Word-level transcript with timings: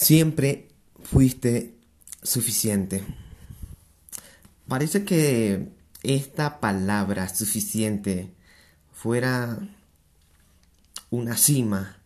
Siempre 0.00 0.68
fuiste 1.02 1.74
suficiente. 2.22 3.02
Parece 4.66 5.04
que 5.04 5.68
esta 6.02 6.58
palabra 6.58 7.28
suficiente 7.28 8.32
fuera 8.94 9.58
una 11.10 11.36
cima, 11.36 11.98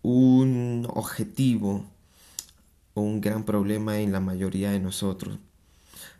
un 0.00 0.88
objetivo 0.88 1.84
o 2.94 3.02
un 3.02 3.20
gran 3.20 3.44
problema 3.44 4.00
en 4.00 4.12
la 4.12 4.20
mayoría 4.20 4.70
de 4.70 4.80
nosotros. 4.80 5.38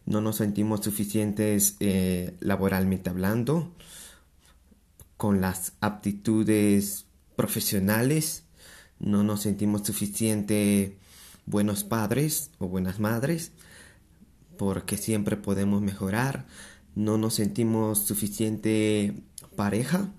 No 0.05 0.21
nos 0.21 0.37
sentimos 0.37 0.85
suficientes 0.85 1.77
eh, 1.80 2.37
laboralmente 2.41 3.09
hablando, 3.09 3.73
con 5.17 5.41
las 5.41 5.73
aptitudes 5.80 7.07
profesionales, 7.37 8.43
no 8.98 9.23
nos 9.23 9.41
sentimos 9.41 9.87
suficientes 9.87 10.93
buenos 11.46 11.84
padres 11.84 12.50
o 12.59 12.68
buenas 12.68 13.00
madres, 13.00 13.52
porque 14.59 14.96
siempre 14.96 15.37
podemos 15.37 15.80
mejorar, 15.82 16.46
no 16.95 17.18
nos 17.18 17.34
sentimos 17.34 18.04
suficiente 18.04 19.23
pareja, 19.54 20.12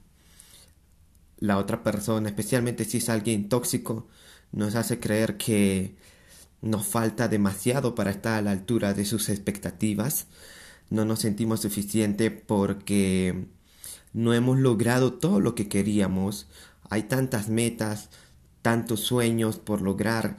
la 1.39 1.57
otra 1.57 1.83
persona, 1.83 2.29
especialmente 2.29 2.85
si 2.85 2.97
es 2.97 3.09
alguien 3.09 3.49
tóxico, 3.49 4.07
nos 4.51 4.75
hace 4.75 4.99
creer 4.99 5.37
que 5.37 5.95
nos 6.61 6.87
falta 6.87 7.27
demasiado 7.27 7.93
para 7.93 8.11
estar 8.11 8.37
a 8.37 8.41
la 8.41 8.51
altura 8.51 8.93
de 8.93 9.05
sus 9.05 9.29
expectativas, 9.29 10.27
no 10.89 11.05
nos 11.05 11.19
sentimos 11.19 11.61
suficiente 11.61 12.31
porque 12.31 13.47
no 14.13 14.33
hemos 14.33 14.57
logrado 14.57 15.13
todo 15.13 15.39
lo 15.39 15.53
que 15.53 15.67
queríamos, 15.67 16.47
hay 16.89 17.03
tantas 17.03 17.49
metas, 17.49 18.09
tantos 18.61 19.01
sueños 19.01 19.57
por 19.57 19.81
lograr, 19.81 20.37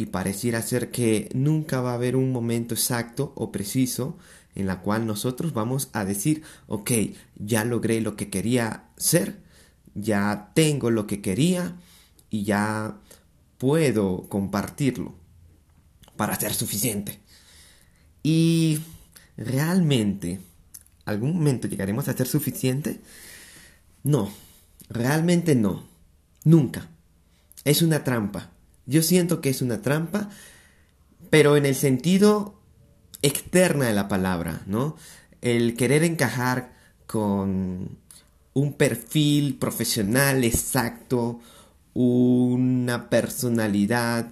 y 0.00 0.06
pareciera 0.06 0.62
ser 0.62 0.90
que 0.90 1.28
nunca 1.34 1.82
va 1.82 1.90
a 1.90 1.96
haber 1.96 2.16
un 2.16 2.32
momento 2.32 2.74
exacto 2.74 3.34
o 3.36 3.52
preciso 3.52 4.16
en 4.54 4.66
la 4.66 4.80
cual 4.80 5.06
nosotros 5.06 5.52
vamos 5.52 5.90
a 5.92 6.06
decir, 6.06 6.42
ok, 6.68 6.90
ya 7.36 7.66
logré 7.66 8.00
lo 8.00 8.16
que 8.16 8.30
quería 8.30 8.88
ser, 8.96 9.42
ya 9.94 10.52
tengo 10.54 10.90
lo 10.90 11.06
que 11.06 11.20
quería 11.20 11.76
y 12.30 12.44
ya 12.44 12.96
puedo 13.58 14.26
compartirlo 14.30 15.14
para 16.16 16.34
ser 16.40 16.54
suficiente. 16.54 17.20
Y 18.22 18.80
realmente, 19.36 20.40
¿algún 21.04 21.34
momento 21.34 21.68
llegaremos 21.68 22.08
a 22.08 22.16
ser 22.16 22.26
suficiente? 22.26 23.02
No, 24.02 24.32
realmente 24.88 25.54
no, 25.54 25.84
nunca. 26.44 26.88
Es 27.64 27.82
una 27.82 28.02
trampa. 28.02 28.50
Yo 28.86 29.02
siento 29.02 29.40
que 29.40 29.50
es 29.50 29.62
una 29.62 29.82
trampa, 29.82 30.30
pero 31.30 31.56
en 31.56 31.66
el 31.66 31.74
sentido 31.74 32.60
externa 33.22 33.86
de 33.86 33.94
la 33.94 34.08
palabra, 34.08 34.62
¿no? 34.66 34.96
El 35.40 35.74
querer 35.76 36.04
encajar 36.04 36.74
con 37.06 37.98
un 38.54 38.72
perfil 38.74 39.56
profesional 39.56 40.44
exacto, 40.44 41.40
una 41.94 43.08
personalidad 43.10 44.30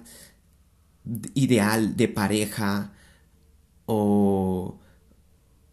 ideal 1.33 1.95
de 1.95 2.07
pareja 2.07 2.91
o 3.85 4.79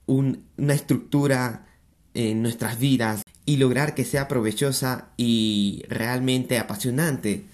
una 0.06 0.74
estructura 0.74 1.66
en 2.14 2.42
nuestras 2.42 2.78
vidas 2.78 3.22
y 3.44 3.56
lograr 3.58 3.94
que 3.94 4.04
sea 4.04 4.28
provechosa 4.28 5.08
y 5.16 5.84
realmente 5.88 6.58
apasionante 6.58 7.46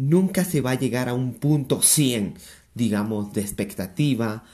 nunca 0.00 0.44
se 0.44 0.62
va 0.62 0.72
a 0.72 0.78
llegar 0.78 1.08
a 1.08 1.14
un 1.14 1.34
punto 1.34 1.82
100, 1.82 2.34
digamos, 2.74 3.32
de 3.34 3.42
expectativa 3.42 4.44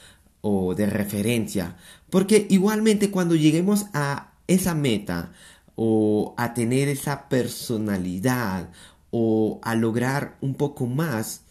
o 0.40 0.74
de 0.74 0.86
referencia. 0.86 1.76
Porque 2.10 2.46
igualmente 2.50 3.10
cuando 3.10 3.36
lleguemos 3.36 3.86
a 3.94 4.32
esa 4.48 4.74
meta 4.74 5.32
o 5.76 6.34
a 6.36 6.52
tener 6.52 6.88
esa 6.88 7.28
personalidad 7.28 8.70
o 9.10 9.60
a 9.62 9.76
lograr 9.76 10.36
un 10.40 10.54
poco 10.54 10.86
más, 10.86 11.42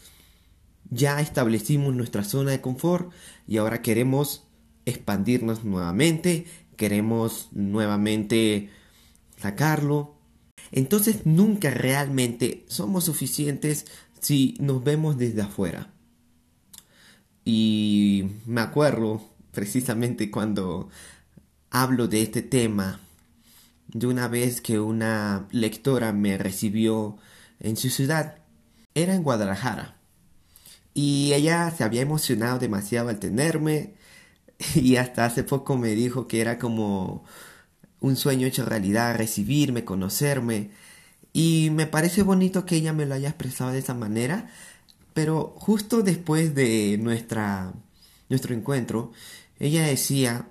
ya 0.90 1.22
establecimos 1.22 1.96
nuestra 1.96 2.24
zona 2.24 2.52
de 2.52 2.62
confort 2.62 3.12
y 3.47 3.58
ahora 3.58 3.81
queremos 3.81 4.44
expandirnos 4.86 5.64
nuevamente, 5.64 6.46
queremos 6.75 7.50
nuevamente 7.53 8.70
sacarlo, 9.38 10.15
entonces 10.75 11.25
nunca 11.25 11.72
realmente 11.72 12.66
somos 12.68 13.06
suficientes 13.06 13.86
si 14.19 14.58
nos 14.59 14.84
vemos 14.84 15.18
desde 15.18 15.41
afuera. 15.41 15.90
Y 17.46 18.25
me 18.46 18.59
acuerdo 18.59 19.22
precisamente 19.52 20.30
cuando 20.30 20.90
hablo 21.72 22.09
de 22.09 22.22
este 22.22 22.41
tema, 22.41 23.00
de 23.88 24.08
una 24.08 24.28
vez 24.28 24.59
que 24.59 24.80
una 24.80 25.47
lectora 25.52 26.12
me 26.12 26.38
recibió 26.38 27.18
en 27.62 27.78
su 27.78 27.90
ciudad. 27.90 28.40
Era 28.94 29.16
en 29.16 29.24
Guadalajara. 29.24 29.96
Y 30.94 31.31
ella 31.34 31.72
se 31.72 31.85
había 31.85 32.02
emocionado 32.02 32.59
demasiado 32.59 33.09
al 33.09 33.19
tenerme. 33.19 33.96
Y 34.75 34.96
hasta 34.97 35.25
hace 35.25 35.44
poco 35.44 35.78
me 35.78 35.90
dijo 35.90 36.28
que 36.28 36.40
era 36.40 36.58
como 36.59 37.25
un 38.00 38.16
sueño 38.16 38.48
hecho 38.48 38.66
realidad, 38.66 39.16
recibirme, 39.16 39.86
conocerme. 39.86 40.72
Y 41.34 41.70
me 41.72 41.88
parece 41.88 42.24
bonito 42.24 42.66
que 42.66 42.76
ella 42.78 42.94
me 42.94 43.06
lo 43.06 43.16
haya 43.16 43.30
expresado 43.30 43.72
de 43.72 43.80
esa 43.80 43.94
manera. 43.94 44.50
Pero 45.14 45.56
justo 45.58 46.02
después 46.02 46.56
de 46.56 46.98
nuestra, 47.00 47.74
nuestro 48.30 48.54
encuentro, 48.54 49.12
ella 49.60 49.84
decía 49.86 50.48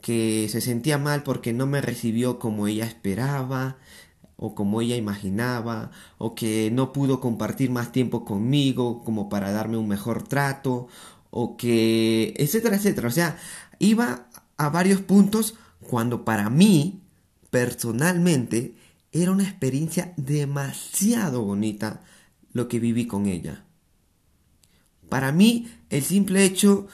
que 0.00 0.48
se 0.50 0.60
sentía 0.60 0.98
mal 0.98 1.22
porque 1.22 1.52
no 1.52 1.66
me 1.66 1.80
recibió 1.80 2.38
como 2.38 2.66
ella 2.66 2.86
esperaba 2.86 3.76
o 4.36 4.54
como 4.54 4.80
ella 4.80 4.96
imaginaba 4.96 5.90
o 6.16 6.34
que 6.34 6.70
no 6.70 6.92
pudo 6.92 7.20
compartir 7.20 7.70
más 7.70 7.92
tiempo 7.92 8.24
conmigo 8.24 9.02
como 9.04 9.28
para 9.28 9.50
darme 9.50 9.76
un 9.76 9.88
mejor 9.88 10.22
trato 10.26 10.88
o 11.30 11.56
que 11.56 12.34
etcétera 12.38 12.76
etcétera 12.76 13.08
o 13.08 13.10
sea 13.10 13.36
iba 13.80 14.28
a 14.56 14.68
varios 14.70 15.00
puntos 15.00 15.56
cuando 15.80 16.24
para 16.24 16.50
mí, 16.50 17.02
personalmente, 17.50 18.74
era 19.12 19.32
una 19.32 19.44
experiencia 19.44 20.12
demasiado 20.16 21.42
bonita 21.42 22.02
lo 22.52 22.68
que 22.68 22.78
viví 22.78 23.06
con 23.06 23.26
ella. 23.26 23.64
Para 25.08 25.32
mí, 25.32 25.70
el 25.90 26.02
simple 26.02 26.44
hecho 26.44 26.88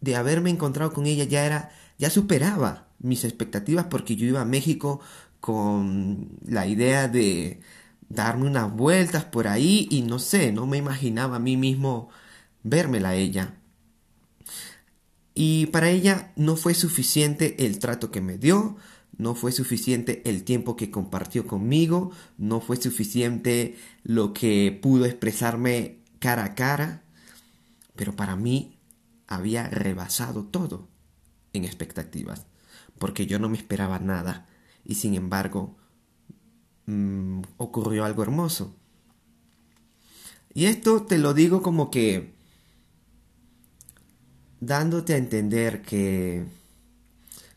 de 0.00 0.16
haberme 0.16 0.50
encontrado 0.50 0.92
con 0.92 1.06
ella 1.06 1.24
ya 1.24 1.46
era, 1.46 1.70
ya 1.98 2.10
superaba 2.10 2.88
mis 2.98 3.24
expectativas 3.24 3.86
porque 3.86 4.16
yo 4.16 4.26
iba 4.26 4.42
a 4.42 4.46
México 4.46 5.00
con 5.40 6.38
la 6.46 6.66
idea 6.66 7.08
de 7.08 7.60
darme 8.08 8.46
unas 8.46 8.72
vueltas 8.72 9.24
por 9.24 9.48
ahí 9.48 9.88
y 9.90 10.02
no 10.02 10.18
sé, 10.18 10.52
no 10.52 10.66
me 10.66 10.78
imaginaba 10.78 11.36
a 11.36 11.40
mí 11.40 11.56
mismo 11.56 12.08
vérmela 12.62 13.10
a 13.10 13.14
ella. 13.14 13.54
Y 15.34 15.66
para 15.66 15.90
ella 15.90 16.32
no 16.36 16.56
fue 16.56 16.74
suficiente 16.74 17.66
el 17.66 17.80
trato 17.80 18.10
que 18.10 18.20
me 18.20 18.38
dio, 18.38 18.76
no 19.18 19.34
fue 19.34 19.52
suficiente 19.52 20.22
el 20.24 20.44
tiempo 20.44 20.76
que 20.76 20.90
compartió 20.90 21.46
conmigo, 21.46 22.12
no 22.38 22.60
fue 22.60 22.76
suficiente 22.76 23.76
lo 24.04 24.32
que 24.32 24.78
pudo 24.80 25.04
expresarme 25.06 25.98
cara 26.20 26.44
a 26.44 26.54
cara, 26.54 27.02
pero 27.96 28.14
para 28.14 28.36
mí 28.36 28.78
había 29.26 29.68
rebasado 29.68 30.44
todo 30.44 30.88
en 31.52 31.64
expectativas, 31.64 32.46
porque 32.98 33.26
yo 33.26 33.38
no 33.38 33.48
me 33.48 33.56
esperaba 33.56 33.98
nada 33.98 34.46
y 34.84 34.96
sin 34.96 35.14
embargo 35.14 35.76
mm, 36.86 37.42
ocurrió 37.56 38.04
algo 38.04 38.22
hermoso. 38.22 38.74
Y 40.52 40.66
esto 40.66 41.02
te 41.02 41.18
lo 41.18 41.34
digo 41.34 41.62
como 41.62 41.90
que 41.90 42.33
dándote 44.66 45.14
a 45.14 45.18
entender 45.18 45.82
que 45.82 46.44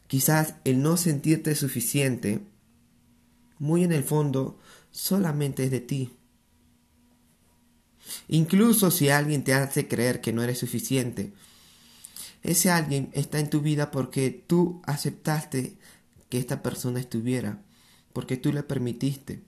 quizás 0.07 0.55
el 0.63 0.81
no 0.81 0.97
sentirte 0.97 1.55
suficiente, 1.55 2.41
muy 3.59 3.83
en 3.83 3.91
el 3.91 4.03
fondo, 4.03 4.59
solamente 4.91 5.63
es 5.63 5.71
de 5.71 5.79
ti. 5.79 6.13
Incluso 8.27 8.91
si 8.91 9.09
alguien 9.09 9.43
te 9.43 9.53
hace 9.53 9.87
creer 9.87 10.21
que 10.21 10.33
no 10.33 10.43
eres 10.43 10.59
suficiente, 10.59 11.33
ese 12.43 12.71
alguien 12.71 13.09
está 13.13 13.39
en 13.39 13.49
tu 13.49 13.61
vida 13.61 13.91
porque 13.91 14.29
tú 14.31 14.81
aceptaste 14.85 15.77
que 16.29 16.37
esta 16.37 16.61
persona 16.61 16.99
estuviera, 16.99 17.61
porque 18.13 18.37
tú 18.37 18.53
le 18.53 18.63
permitiste. 18.63 19.41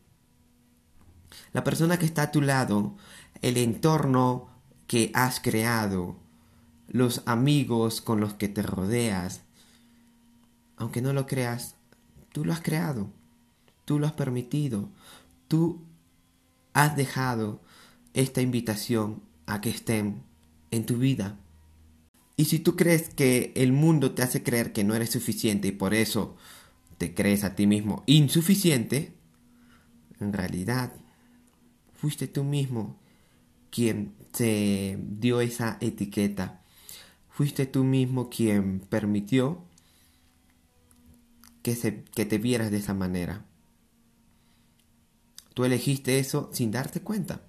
La 1.54 1.64
persona 1.64 2.00
que 2.00 2.06
está 2.06 2.24
a 2.24 2.32
tu 2.32 2.42
lado, 2.42 2.98
el 3.42 3.58
entorno 3.58 4.50
que 4.88 5.12
has 5.14 5.40
creado, 5.40 6.18
los 6.90 7.22
amigos 7.26 8.02
con 8.02 8.20
los 8.20 8.34
que 8.34 8.48
te 8.48 8.62
rodeas. 8.62 9.42
Aunque 10.76 11.02
no 11.02 11.14
lo 11.14 11.28
creas, 11.28 11.76
tú 12.32 12.46
lo 12.46 12.54
has 12.54 12.62
creado, 12.62 13.10
tú 13.86 14.00
lo 14.00 14.08
has 14.08 14.14
permitido, 14.14 14.90
tú 15.48 15.82
has 16.74 16.96
dejado 16.96 17.62
esta 18.14 18.42
invitación 18.42 19.22
a 19.46 19.62
que 19.62 19.70
estén 19.70 20.24
en 20.72 20.86
tu 20.86 20.98
vida. 20.98 21.38
Y 22.36 22.46
si 22.46 22.60
tú 22.60 22.76
crees 22.76 23.14
que 23.14 23.52
el 23.56 23.74
mundo 23.74 24.14
te 24.14 24.24
hace 24.24 24.44
creer 24.44 24.72
que 24.72 24.84
no 24.84 24.96
eres 24.96 25.10
suficiente 25.10 25.68
y 25.68 25.72
por 25.72 25.94
eso 25.94 26.38
te 26.98 27.14
crees 27.14 27.44
a 27.44 27.56
ti 27.56 27.68
mismo 27.68 28.04
insuficiente, 28.06 29.14
en 30.20 30.34
realidad 30.34 30.94
fuiste 31.94 32.28
tú 32.28 32.44
mismo 32.44 32.98
quien 33.70 34.14
te 34.32 34.98
dio 35.02 35.42
esa 35.42 35.78
etiqueta. 35.82 36.59
Fuiste 37.40 37.66
tú 37.66 37.86
mismo 37.86 38.30
quien 38.30 38.82
permitió 38.82 39.64
que, 41.64 41.74
se, 41.74 42.04
que 42.04 42.26
te 42.26 42.38
vieras 42.38 42.70
de 42.70 42.76
esa 42.76 42.94
manera. 42.94 43.46
Tú 45.54 45.64
elegiste 45.64 46.20
eso 46.20 46.50
sin 46.52 46.70
darte 46.70 47.00
cuenta. 47.00 47.44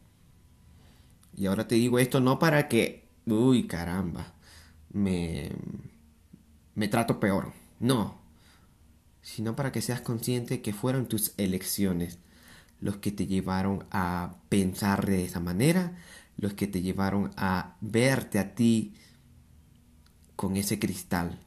Y 1.36 1.46
ahora 1.46 1.66
te 1.66 1.74
digo 1.74 1.98
esto 1.98 2.20
no 2.20 2.38
para 2.38 2.68
que, 2.68 3.08
uy 3.26 3.66
caramba, 3.66 4.32
me, 4.92 5.50
me 6.76 6.86
trato 6.86 7.18
peor. 7.18 7.52
No. 7.80 8.20
Sino 9.22 9.56
para 9.56 9.72
que 9.72 9.82
seas 9.82 10.02
consciente 10.02 10.62
que 10.62 10.72
fueron 10.72 11.08
tus 11.08 11.34
elecciones 11.36 12.20
los 12.80 12.98
que 12.98 13.10
te 13.10 13.26
llevaron 13.26 13.86
a 13.90 14.36
pensar 14.48 15.04
de 15.04 15.24
esa 15.24 15.40
manera, 15.40 15.96
los 16.36 16.54
que 16.54 16.68
te 16.68 16.80
llevaron 16.80 17.32
a 17.36 17.76
verte 17.80 18.38
a 18.38 18.54
ti 18.54 18.94
con 20.40 20.56
ese 20.56 20.78
cristal. 20.78 21.38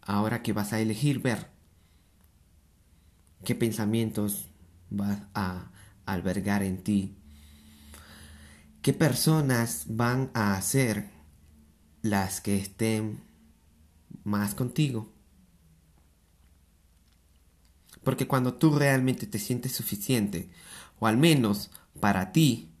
Ahora 0.00 0.42
que 0.42 0.52
vas 0.52 0.72
a 0.72 0.80
elegir 0.80 1.20
ver 1.20 1.46
qué 3.44 3.54
pensamientos 3.54 4.48
vas 4.90 5.20
a 5.32 5.70
albergar 6.04 6.64
en 6.64 6.82
ti, 6.82 7.14
qué 8.82 8.92
personas 8.92 9.84
van 9.86 10.32
a 10.34 10.60
ser 10.60 11.08
las 12.02 12.40
que 12.40 12.56
estén 12.56 13.22
más 14.24 14.56
contigo. 14.56 15.08
Porque 18.02 18.26
cuando 18.26 18.54
tú 18.54 18.76
realmente 18.76 19.28
te 19.28 19.38
sientes 19.38 19.70
suficiente, 19.70 20.50
o 20.98 21.06
al 21.06 21.16
menos 21.16 21.70
para 22.00 22.32
ti, 22.32 22.71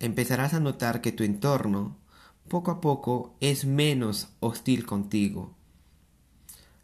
empezarás 0.00 0.54
a 0.54 0.60
notar 0.60 1.00
que 1.00 1.12
tu 1.12 1.24
entorno 1.24 1.96
poco 2.48 2.70
a 2.70 2.80
poco 2.80 3.36
es 3.40 3.64
menos 3.64 4.28
hostil 4.40 4.86
contigo. 4.86 5.54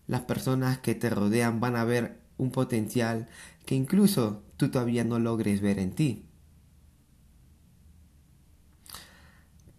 Las 0.07 0.23
personas 0.23 0.79
que 0.79 0.95
te 0.95 1.11
rodean 1.11 1.61
van 1.61 1.77
a 1.77 1.85
ver 1.85 2.21
un 2.37 2.51
potencial 2.51 3.29
que 3.65 3.75
incluso 3.75 4.43
tú 4.57 4.71
todavía 4.71 5.05
no 5.05 5.19
logres 5.19 5.61
ver 5.61 5.79
en 5.79 5.95
ti. 5.95 6.27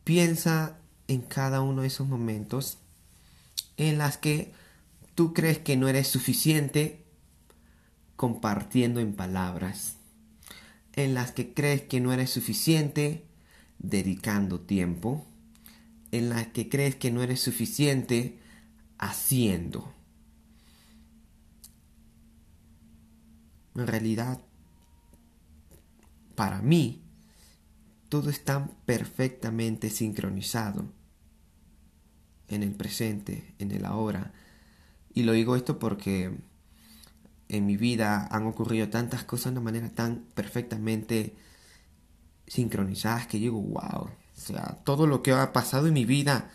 Piensa 0.03 0.79
en 1.07 1.21
cada 1.21 1.61
uno 1.61 1.81
de 1.81 1.87
esos 1.87 2.07
momentos 2.07 2.79
en 3.77 3.97
las 3.97 4.17
que 4.17 4.53
tú 5.13 5.33
crees 5.33 5.59
que 5.59 5.77
no 5.77 5.87
eres 5.87 6.07
suficiente 6.07 7.05
compartiendo 8.15 8.99
en 8.99 9.13
palabras, 9.13 9.97
en 10.95 11.13
las 11.13 11.31
que 11.31 11.53
crees 11.53 11.83
que 11.83 11.99
no 11.99 12.13
eres 12.13 12.29
suficiente 12.29 13.25
dedicando 13.79 14.61
tiempo, 14.61 15.25
en 16.11 16.29
las 16.29 16.47
que 16.47 16.69
crees 16.69 16.95
que 16.95 17.11
no 17.11 17.21
eres 17.21 17.41
suficiente 17.41 18.39
haciendo. 18.97 19.93
En 23.75 23.87
realidad, 23.87 24.41
para 26.35 26.61
mí, 26.61 27.01
todo 28.07 28.29
está 28.29 28.69
perfectamente 28.85 29.89
sincronizado 29.89 30.85
en 32.47 32.63
el 32.63 32.71
presente, 32.71 33.53
en 33.59 33.71
el 33.71 33.85
ahora. 33.85 34.33
Y 35.13 35.23
lo 35.23 35.33
digo 35.33 35.57
esto 35.57 35.77
porque 35.77 36.37
en 37.49 37.65
mi 37.65 37.77
vida 37.77 38.27
han 38.31 38.45
ocurrido 38.47 38.89
tantas 38.89 39.23
cosas 39.23 39.45
de 39.45 39.59
una 39.59 39.65
manera 39.65 39.89
tan 39.89 40.25
perfectamente 40.33 41.35
sincronizadas 42.47 43.27
que 43.27 43.37
digo, 43.37 43.61
wow, 43.61 44.03
o 44.03 44.11
sea, 44.33 44.79
todo 44.83 45.07
lo 45.07 45.21
que 45.21 45.31
ha 45.31 45.53
pasado 45.53 45.87
en 45.87 45.93
mi 45.93 46.05
vida 46.05 46.49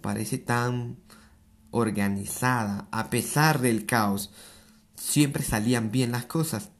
parece 0.00 0.38
tan 0.38 0.98
organizada, 1.70 2.88
a 2.92 3.10
pesar 3.10 3.60
del 3.60 3.86
caos, 3.86 4.30
siempre 4.94 5.42
salían 5.42 5.90
bien 5.90 6.12
las 6.12 6.26
cosas. 6.26 6.70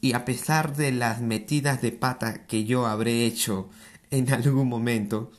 Y 0.00 0.12
a 0.12 0.24
pesar 0.24 0.76
de 0.76 0.92
las 0.92 1.20
metidas 1.20 1.82
de 1.82 1.92
pata 1.92 2.46
que 2.46 2.64
yo 2.64 2.86
habré 2.86 3.24
hecho 3.26 3.70
en 4.10 4.32
algún 4.32 4.68
momento, 4.68 5.32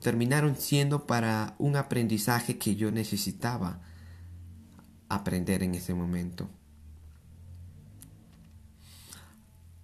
terminaron 0.00 0.56
siendo 0.56 1.06
para 1.06 1.54
un 1.58 1.76
aprendizaje 1.76 2.58
que 2.58 2.76
yo 2.76 2.90
necesitaba 2.90 3.80
aprender 5.08 5.62
en 5.62 5.74
ese 5.74 5.94
momento. 5.94 6.48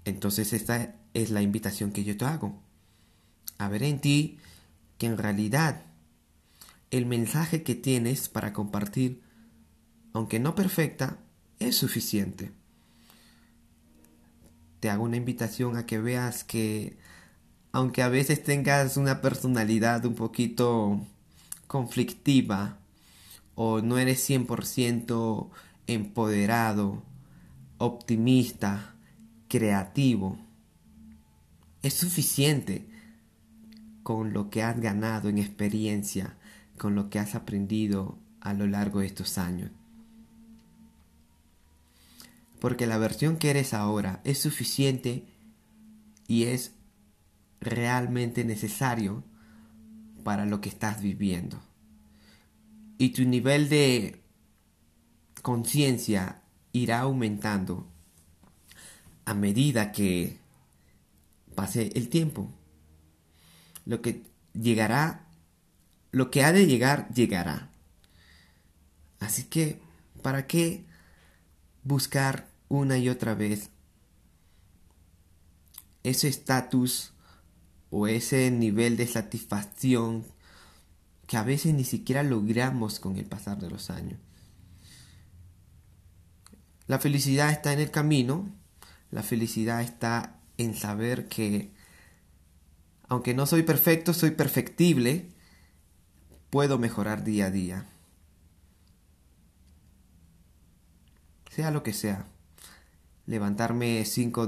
Entonces 0.05 0.53
esta 0.53 0.95
es 1.15 1.31
la 1.31 1.43
invitación 1.43 1.93
que 1.93 2.05
yo 2.05 2.17
te 2.17 2.25
hago. 2.25 2.61
A 3.59 3.69
ver 3.69 3.83
en 3.83 4.01
ti 4.01 4.39
que 4.99 5.07
en 5.07 5.19
realidad 5.19 5.83
el 6.91 7.07
mensaje 7.07 7.63
que 7.63 7.75
tienes 7.75 8.29
para 8.29 8.53
compartir, 8.53 9.23
aunque 10.13 10.41
no 10.41 10.55
perfecta, 10.55 11.19
es 11.59 11.77
suficiente. 11.77 12.53
Te 14.81 14.91
hago 14.91 15.05
una 15.05 15.17
invitación 15.17 15.77
a 15.77 15.87
que 15.87 15.99
veas 15.99 16.45
que 16.45 16.99
aunque 17.73 18.03
a 18.03 18.09
veces 18.09 18.45
tengas 18.45 18.99
una 18.99 19.23
personalidad 19.23 20.05
un 20.05 20.15
poquito 20.15 21.01
conflictiva 21.67 22.79
o 23.55 23.81
no 23.81 23.99
eres 23.99 24.29
100% 24.29 25.49
empoderado, 25.87 27.03
optimista, 27.79 28.95
creativo, 29.49 30.39
es 31.83 31.95
suficiente 31.95 32.87
con 34.03 34.33
lo 34.33 34.51
que 34.51 34.63
has 34.63 34.79
ganado 34.79 35.29
en 35.29 35.39
experiencia, 35.39 36.37
con 36.77 36.95
lo 36.95 37.09
que 37.09 37.19
has 37.19 37.35
aprendido 37.35 38.19
a 38.41 38.53
lo 38.53 38.67
largo 38.67 39.01
de 39.01 39.07
estos 39.07 39.39
años. 39.39 39.71
Porque 42.61 42.87
la 42.87 42.99
versión 42.99 43.39
que 43.39 43.51
eres 43.51 43.75
ahora 43.75 44.21
es 44.25 44.39
suficiente 44.39 45.25
y 46.29 46.45
es 46.45 46.73
realmente 47.63 48.45
necesario 48.45 49.25
para 50.25 50.47
lo 50.47 50.61
que 50.61 50.69
estás 50.69 51.01
viviendo. 51.01 51.63
Y 52.99 53.11
tu 53.11 53.25
nivel 53.25 53.69
de 53.69 54.21
conciencia 55.43 56.43
irá 56.73 57.01
aumentando 57.01 57.89
a 59.25 59.35
medida 59.35 59.93
que 59.93 60.39
pase 61.55 61.91
el 61.95 62.09
tiempo. 62.09 62.51
Lo 63.85 64.03
que 64.03 64.23
llegará, 64.53 65.27
lo 66.11 66.31
que 66.31 66.45
ha 66.45 66.53
de 66.53 66.67
llegar, 66.67 67.09
llegará. 67.15 67.71
Así 69.21 69.45
que, 69.45 69.81
¿para 70.23 70.47
qué 70.47 70.85
buscar 71.85 72.49
una 72.69 72.99
y 72.99 73.09
otra 73.09 73.35
vez 73.35 73.71
ese 76.03 76.29
estatus 76.29 77.13
o 77.93 78.07
ese 78.07 78.51
nivel 78.51 78.97
de 78.97 79.07
satisfacción 79.07 80.25
que 81.27 81.37
a 81.37 81.43
veces 81.43 81.75
ni 81.75 81.85
siquiera 81.85 82.23
logramos 82.23 82.99
con 82.99 83.19
el 83.19 83.27
pasar 83.27 83.59
de 83.59 83.69
los 83.69 83.91
años. 83.91 84.19
La 86.87 86.99
felicidad 86.99 87.53
está 87.53 87.75
en 87.75 87.81
el 87.81 87.91
camino, 87.91 88.49
la 89.11 89.23
felicidad 89.23 89.83
está 89.83 90.41
en 90.57 90.75
saber 90.75 91.29
que 91.29 91.71
aunque 93.09 93.35
no 93.35 93.45
soy 93.45 93.63
perfecto, 93.63 94.15
soy 94.15 94.31
perfectible, 94.31 95.29
puedo 96.49 96.79
mejorar 96.79 97.25
día 97.25 97.47
a 97.47 97.51
día. 97.51 97.87
Sea 101.51 101.71
lo 101.71 101.83
que 101.83 101.93
sea 101.93 102.27
levantarme 103.33 104.05
cinco, 104.05 104.47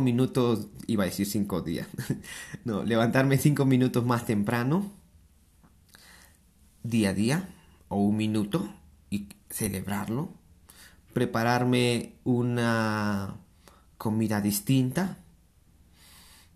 minutos, 0.00 0.66
iba 0.88 1.04
a 1.04 1.06
decir 1.06 1.26
cinco 1.26 1.62
días, 1.62 1.86
no, 2.64 2.82
levantarme 2.82 3.38
cinco 3.38 3.64
minutos 3.64 4.04
más 4.04 4.26
temprano, 4.26 4.90
día 6.82 7.10
a 7.10 7.14
día, 7.14 7.48
o 7.86 8.02
un 8.02 8.16
minuto, 8.16 8.68
y 9.10 9.28
celebrarlo, 9.48 10.32
prepararme 11.12 12.14
una 12.24 13.36
comida 13.96 14.40
distinta, 14.40 15.18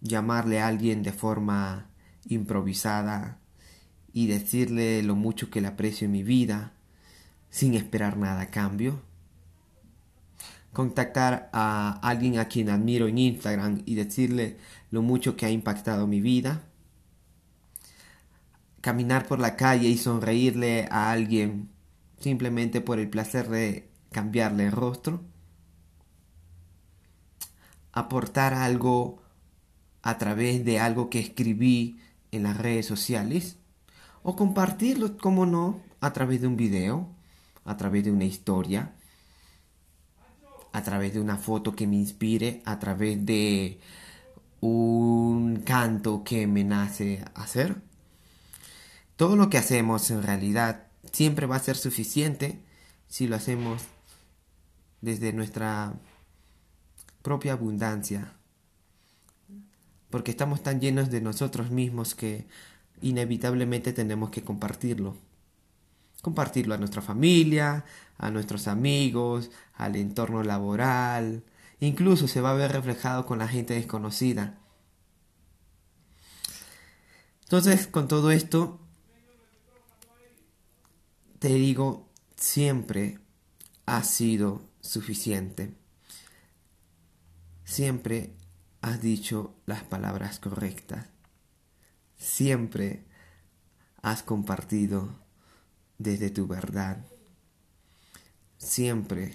llamarle 0.01 0.61
a 0.61 0.67
alguien 0.67 1.05
de 1.05 1.13
forma 1.13 1.87
improvisada 2.29 3.39
y 4.13 4.27
decirle 4.27 5.05
lo 5.05 5.15
mucho 5.15 5.51
que 5.51 5.61
le 5.61 5.69
aprecio 5.69 6.07
en 6.07 6.13
mi 6.13 6.25
vida, 6.25 6.73
sin 7.49 7.75
esperar 7.75 8.17
nada 8.17 8.41
a 8.41 8.51
cambio 8.51 9.03
contactar 10.73 11.51
a 11.53 11.99
alguien 12.03 12.39
a 12.39 12.47
quien 12.47 12.71
admiro 12.71 13.09
en 13.09 13.19
Instagram 13.19 13.83
y 13.87 13.95
decirle 13.95 14.59
lo 14.91 15.03
mucho 15.03 15.37
que 15.37 15.47
ha 15.47 15.51
impactado 15.51 16.07
mi 16.07 16.21
vida. 16.21 16.63
Caminar 18.81 19.27
por 19.27 19.41
la 19.41 19.57
calle 19.57 19.89
y 19.89 19.99
sonreírle 19.99 20.89
a 20.91 21.11
alguien 21.11 21.71
simplemente 22.19 22.81
por 22.81 22.99
el 22.99 23.11
placer 23.11 23.49
de 23.49 23.91
cambiarle 24.13 24.67
el 24.67 24.73
rostro. 24.73 25.23
Aportar 27.93 28.55
algo 28.55 29.23
a 30.03 30.17
través 30.19 30.65
de 30.65 30.79
algo 30.79 31.11
que 31.11 31.19
escribí 31.19 32.01
en 32.31 32.45
las 32.45 32.57
redes 32.57 32.87
sociales. 32.87 33.57
O 34.23 34.37
compartirlo, 34.37 35.17
como 35.17 35.47
no, 35.47 35.81
a 36.01 36.13
través 36.13 36.41
de 36.41 36.47
un 36.47 36.57
video, 36.57 37.09
a 37.65 37.77
través 37.77 38.05
de 38.05 38.13
una 38.13 38.25
historia 38.25 38.95
a 40.73 40.83
través 40.83 41.15
de 41.15 41.21
una 41.21 41.37
foto 41.37 41.75
que 41.75 41.87
me 41.87 41.97
inspire, 41.97 42.63
a 42.65 42.79
través 42.79 43.25
de 43.25 43.81
un 44.61 45.63
canto 45.65 46.23
que 46.25 46.47
me 46.47 46.65
nace 46.65 47.25
hacer. 47.35 47.77
Todo 49.17 49.37
lo 49.37 49.51
que 49.51 49.59
hacemos 49.59 50.11
en 50.11 50.23
realidad 50.23 50.87
siempre 51.13 51.47
va 51.47 51.57
a 51.57 51.61
ser 51.61 51.77
suficiente 51.77 52.61
si 53.09 53.27
lo 53.27 53.37
hacemos 53.37 53.83
desde 55.01 55.33
nuestra 55.33 55.95
propia 57.23 57.53
abundancia. 57.53 58.33
Porque 60.11 60.31
estamos 60.31 60.63
tan 60.63 60.81
llenos 60.81 61.11
de 61.11 61.21
nosotros 61.21 61.71
mismos 61.71 62.15
que 62.15 62.47
inevitablemente 63.01 63.93
tenemos 63.93 64.31
que 64.31 64.43
compartirlo 64.43 65.17
compartirlo 66.23 66.75
a 66.75 66.79
nuestra 66.79 67.03
familia, 67.03 67.85
a 68.19 68.31
nuestros 68.31 68.69
amigos, 68.69 69.51
al 69.75 69.97
entorno 69.97 70.43
laboral, 70.43 71.45
incluso 71.81 72.29
se 72.29 72.41
va 72.41 72.51
a 72.51 72.55
ver 72.55 72.73
reflejado 72.73 73.27
con 73.27 73.39
la 73.39 73.49
gente 73.49 73.75
desconocida. 73.75 74.59
Entonces, 77.43 77.87
con 77.87 78.07
todo 78.07 78.31
esto, 78.31 78.79
te 81.39 81.49
digo, 81.49 82.09
siempre 82.37 83.19
ha 83.87 84.05
sido 84.05 84.63
suficiente. 84.81 85.75
Siempre 87.65 88.37
has 88.83 89.01
dicho 89.01 89.55
las 89.67 89.83
palabras 89.83 90.39
correctas. 90.39 91.07
Siempre 92.17 93.05
has 94.03 94.23
compartido 94.23 95.09
desde 96.01 96.31
tu 96.31 96.47
verdad. 96.47 97.05
Siempre 98.57 99.35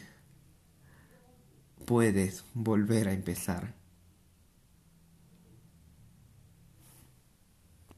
puedes 1.86 2.44
volver 2.56 3.08
a 3.08 3.14
empezar. 3.14 3.76